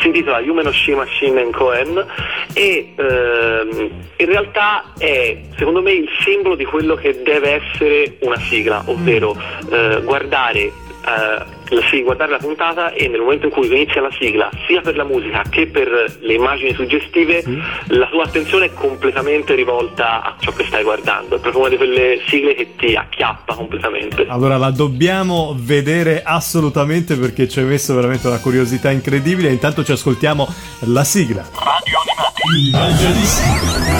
Si 0.00 0.06
intitola 0.06 0.40
Yume 0.40 0.62
no 0.62 0.72
Shima 0.72 1.04
Shinnen 1.06 1.50
Koen 1.50 2.04
e 2.52 2.92
ehm, 2.94 3.90
in 4.16 4.26
realtà 4.26 4.92
è, 4.98 5.36
secondo 5.56 5.82
me, 5.82 5.92
il 5.92 6.08
simbolo 6.20 6.54
di 6.54 6.64
quello 6.64 6.94
che 6.94 7.22
deve 7.22 7.62
essere 7.62 8.16
una 8.20 8.38
sigla, 8.38 8.82
ovvero 8.86 9.36
eh, 9.70 10.00
guardare 10.02 10.72
eh, 11.08 11.74
la, 11.74 11.82
sì, 11.90 12.02
guardare 12.02 12.30
la 12.30 12.38
puntata 12.38 12.92
e 12.92 13.08
nel 13.08 13.20
momento 13.20 13.46
in 13.46 13.52
cui 13.52 13.66
inizia 13.66 14.00
la 14.00 14.10
sigla, 14.18 14.50
sia 14.66 14.80
per 14.80 14.96
la 14.96 15.04
musica 15.04 15.42
che 15.48 15.66
per 15.66 16.18
le 16.20 16.34
immagini 16.34 16.74
suggestive, 16.74 17.42
la 17.88 18.06
tua 18.06 18.24
attenzione 18.24 18.66
è 18.66 18.72
completamente 18.72 19.54
rivolta 19.54 20.22
a 20.22 20.36
ciò 20.38 20.52
che 20.52 20.64
stai 20.64 20.82
guardando. 20.82 21.36
È 21.36 21.38
proprio 21.40 21.62
una 21.62 21.70
di 21.70 21.76
quelle 21.76 22.20
sigle 22.26 22.54
che 22.54 22.74
ti 22.76 22.94
acchiappa 22.94 23.54
completamente. 23.54 24.26
Allora 24.28 24.56
la 24.56 24.70
dobbiamo 24.70 25.54
vedere 25.58 26.22
assolutamente 26.22 27.16
perché 27.16 27.48
ci 27.48 27.60
hai 27.60 27.66
messo 27.66 27.94
veramente 27.94 28.26
una 28.26 28.40
curiosità 28.40 28.90
incredibile. 28.90 29.50
Intanto 29.50 29.84
ci 29.84 29.92
ascoltiamo 29.92 30.46
la 30.80 31.04
sigla. 31.04 31.44
Radio 31.52 31.98
Animati. 32.00 32.38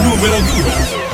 Numero 0.03 0.37
2. 0.37 1.08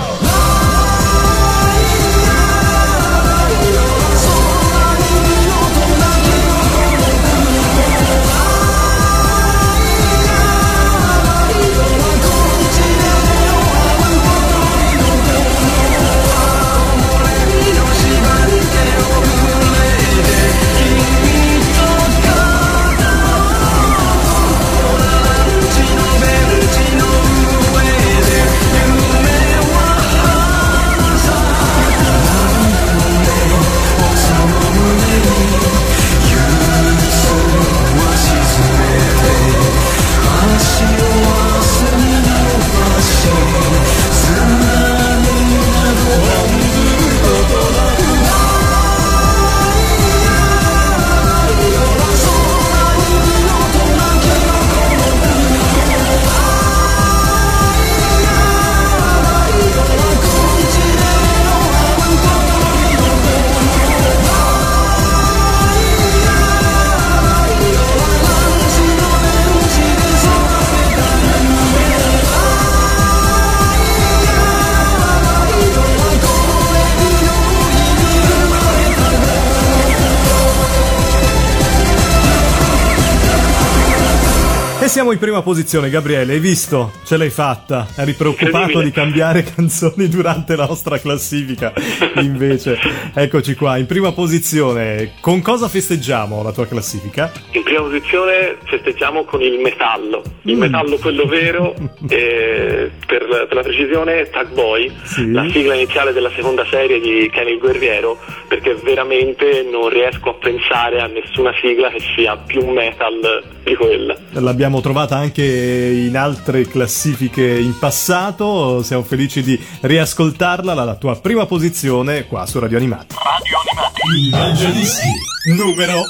Siamo 85.06 85.20
in 85.20 85.24
prima 85.24 85.44
posizione, 85.44 85.92
Gabriele, 85.92 86.34
hai 86.34 86.40
visto? 86.40 86.92
Ce 87.06 87.16
l'hai 87.16 87.30
fatta. 87.30 87.86
Eri 87.96 88.14
preoccupato 88.14 88.82
di 88.82 88.90
cambiare 88.90 89.44
canzoni 89.56 90.10
durante 90.10 90.56
la 90.56 90.66
nostra 90.66 90.98
classifica. 90.98 91.72
Invece, 92.16 92.80
eccoci 93.14 93.54
qua, 93.54 93.78
in 93.78 93.86
prima 93.86 94.14
posizione. 94.14 95.12
Con 95.22 95.44
cosa 95.44 95.68
festeggiamo 95.68 96.42
la 96.42 96.52
tua 96.52 96.66
classifica? 96.66 97.32
In 97.52 97.62
prima 97.62 97.82
posizione 97.82 98.58
festeggiamo 98.64 99.26
con 99.26 99.44
il 99.44 99.60
metal, 99.60 100.15
il 100.46 100.56
mm. 100.56 100.60
metallo 100.60 100.98
quello 100.98 101.26
vero, 101.26 101.76
eh, 102.10 102.92
per, 103.06 103.28
la, 103.28 103.46
per, 103.46 103.56
la, 103.56 103.62
precisione 103.62 104.30
Tag 104.30 104.54
Boy, 104.54 104.92
sì. 105.04 105.30
la 105.32 105.48
sigla 105.50 105.76
iniziale 105.76 106.14
della 106.14 106.32
seconda 106.36 106.66
serie 106.70 107.00
di 107.00 107.30
Kenny 107.32 107.54
il 107.54 107.60
Guerriero, 107.60 108.18
perché 108.48 108.76
veramente 108.76 109.66
non 109.70 109.90
riesco 109.90 110.30
a 110.30 110.34
pensare 110.34 111.02
a 111.02 111.08
nessuna 111.08 111.54
sigla 111.60 111.90
che 111.90 112.00
sia 112.16 112.38
più 112.38 112.66
metal 112.68 113.44
di 113.64 113.76
quella. 113.76 114.16
L'abbiamo 114.32 114.82
trovata 114.82 115.16
anche 115.16 115.44
in 115.44 116.18
altre 116.18 116.68
classifiche 116.68 117.44
in 117.44 117.78
passato, 117.80 118.82
siamo 118.84 119.04
felici 119.04 119.42
di 119.42 119.58
riascoltarla, 119.82 120.74
la 120.74 120.96
tua 120.96 121.18
prima 121.20 121.46
posizione 121.46 122.26
qua 122.28 122.46
su 122.46 122.60
Radio 122.60 122.78
Animati. 122.78 123.16
Radio 123.16 123.58
Animati. 123.66 124.02
Il 124.18 124.34
Evangelisti 124.34 125.08
numero 125.56 125.96
1. 125.96 126.04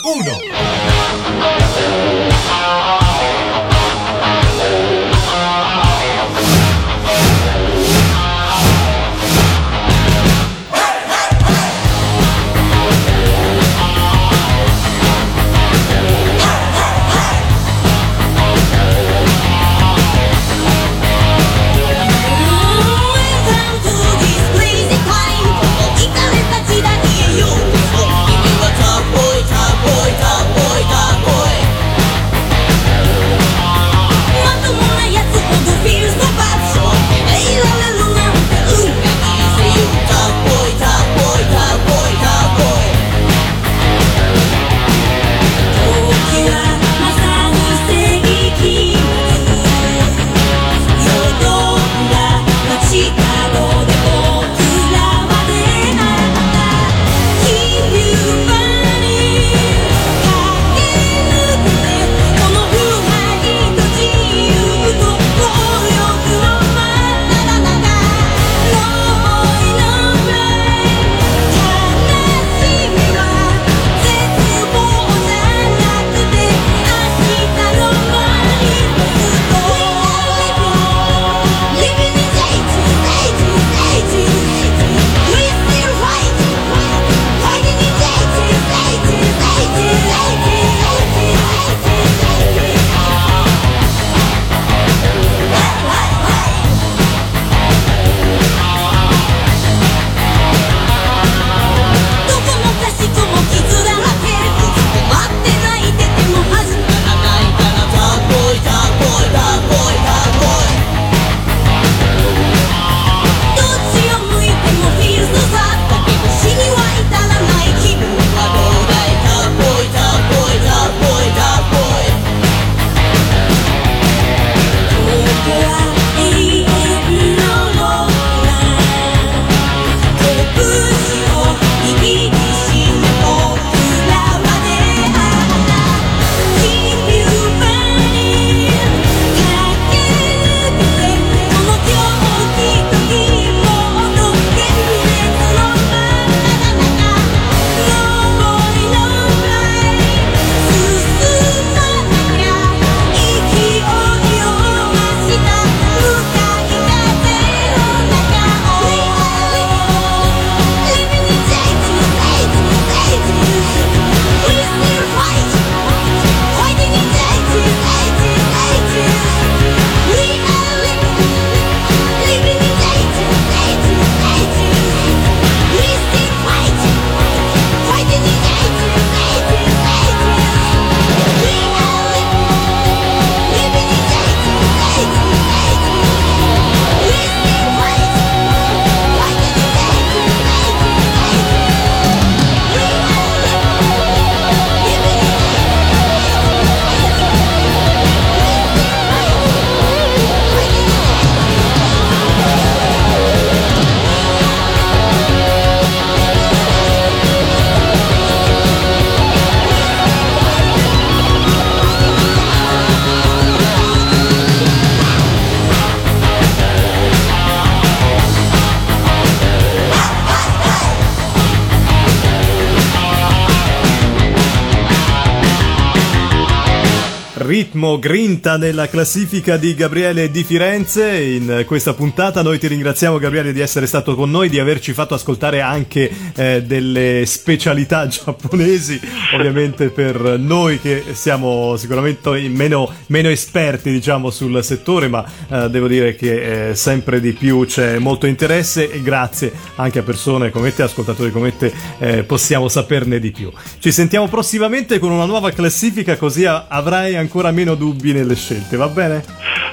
ritmo, 227.76 228.00
grinta 228.00 228.56
nella 228.56 228.88
classifica 228.88 229.58
di 229.58 229.76
Gabriele 229.76 230.32
di 230.32 230.44
Firenze 230.44 231.22
in 231.22 231.64
questa 231.68 231.94
puntata. 231.94 232.42
Noi 232.42 232.58
ti 232.58 232.68
ringraziamo 232.68 233.18
Gabriele 233.18 233.52
di 233.52 233.60
essere 233.60 233.86
stato 233.86 234.16
con 234.16 234.32
noi, 234.32 234.48
di 234.48 234.60
averci 234.60 234.94
fatto 234.94 235.14
ascoltare 235.14 235.60
anche 235.60 236.10
eh, 236.36 236.64
delle 236.64 237.26
specialità 237.26 238.08
giapponesi, 238.08 239.00
ovviamente 239.34 239.90
per 239.90 240.40
noi 240.40 240.80
che 240.80 241.04
siamo 241.12 241.76
sicuramente 241.76 242.30
meno, 242.48 242.90
meno 243.08 243.28
esperti 243.28 243.92
diciamo, 243.92 244.30
sul 244.30 244.64
settore, 244.64 245.10
ma 245.10 245.26
eh, 245.50 245.70
devo 245.70 245.90
dire 245.90 246.16
che 246.16 246.70
eh, 246.70 246.76
sempre 246.76 247.20
di 247.20 247.34
più 247.34 247.66
c'è 247.66 248.00
molto 248.00 248.26
interesse 248.26 248.90
e 248.90 249.02
grazie 249.02 249.52
anche 249.76 250.00
a 250.00 250.04
persone 250.04 250.50
come 250.50 250.74
te, 250.74 250.84
ascoltatori 250.84 251.30
come 251.32 251.56
te, 251.58 251.74
eh, 252.00 252.24
possiamo 252.24 252.70
saperne 252.70 253.20
di 253.20 253.32
più. 253.32 253.52
Ci 253.80 253.92
sentiamo 253.92 254.30
prossimamente 254.30 254.98
con 254.98 255.12
una 255.12 255.26
nuova 255.26 255.52
classifica 255.52 256.16
così 256.16 256.46
avrai 256.46 257.16
ancora 257.16 257.52
meno 257.52 257.65
dubbi 257.74 258.14
nelle 258.14 258.36
scelte, 258.36 258.78
va 258.78 258.88
bene? 258.88 259.24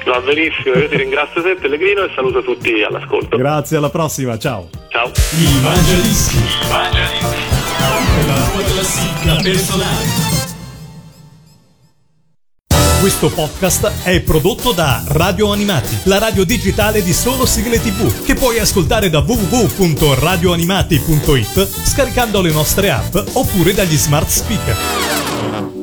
Va 0.07 0.20
benissimo, 0.20 0.76
io 0.76 0.88
ti 0.88 0.97
ringrazio 0.97 1.43
te 1.43 1.55
Pellegrino 1.55 2.05
e 2.05 2.11
saluto 2.14 2.43
tutti 2.43 2.82
all'ascolto. 2.82 3.36
Grazie, 3.36 3.76
alla 3.76 3.90
prossima, 3.90 4.38
ciao. 4.38 4.70
Ciao. 4.88 5.11
Il 5.38 5.61
Mangiadischi. 5.62 6.36
Il 6.36 6.68
Mangiadischi. 6.70 7.51
La 8.26 8.49
tua 8.53 8.62
classifica 8.62 9.36
personale. 9.43 10.40
Questo 13.03 13.30
podcast 13.30 14.05
è 14.05 14.20
prodotto 14.20 14.70
da 14.70 15.03
Radio 15.09 15.51
Animati, 15.51 15.99
la 16.05 16.18
radio 16.18 16.45
digitale 16.45 17.03
di 17.03 17.12
solo 17.12 17.47
sigle 17.47 17.80
tv, 17.80 18.24
che 18.24 18.34
puoi 18.34 18.61
ascoltare 18.61 19.11
da 19.11 19.24
www.radioanimati.it 19.26 21.68
scaricando 21.84 22.40
le 22.40 22.53
nostre 22.53 22.93
app 22.93 23.16
oppure 23.32 23.74
dagli 23.74 23.97
smart 23.97 24.28
speaker. 24.28 25.82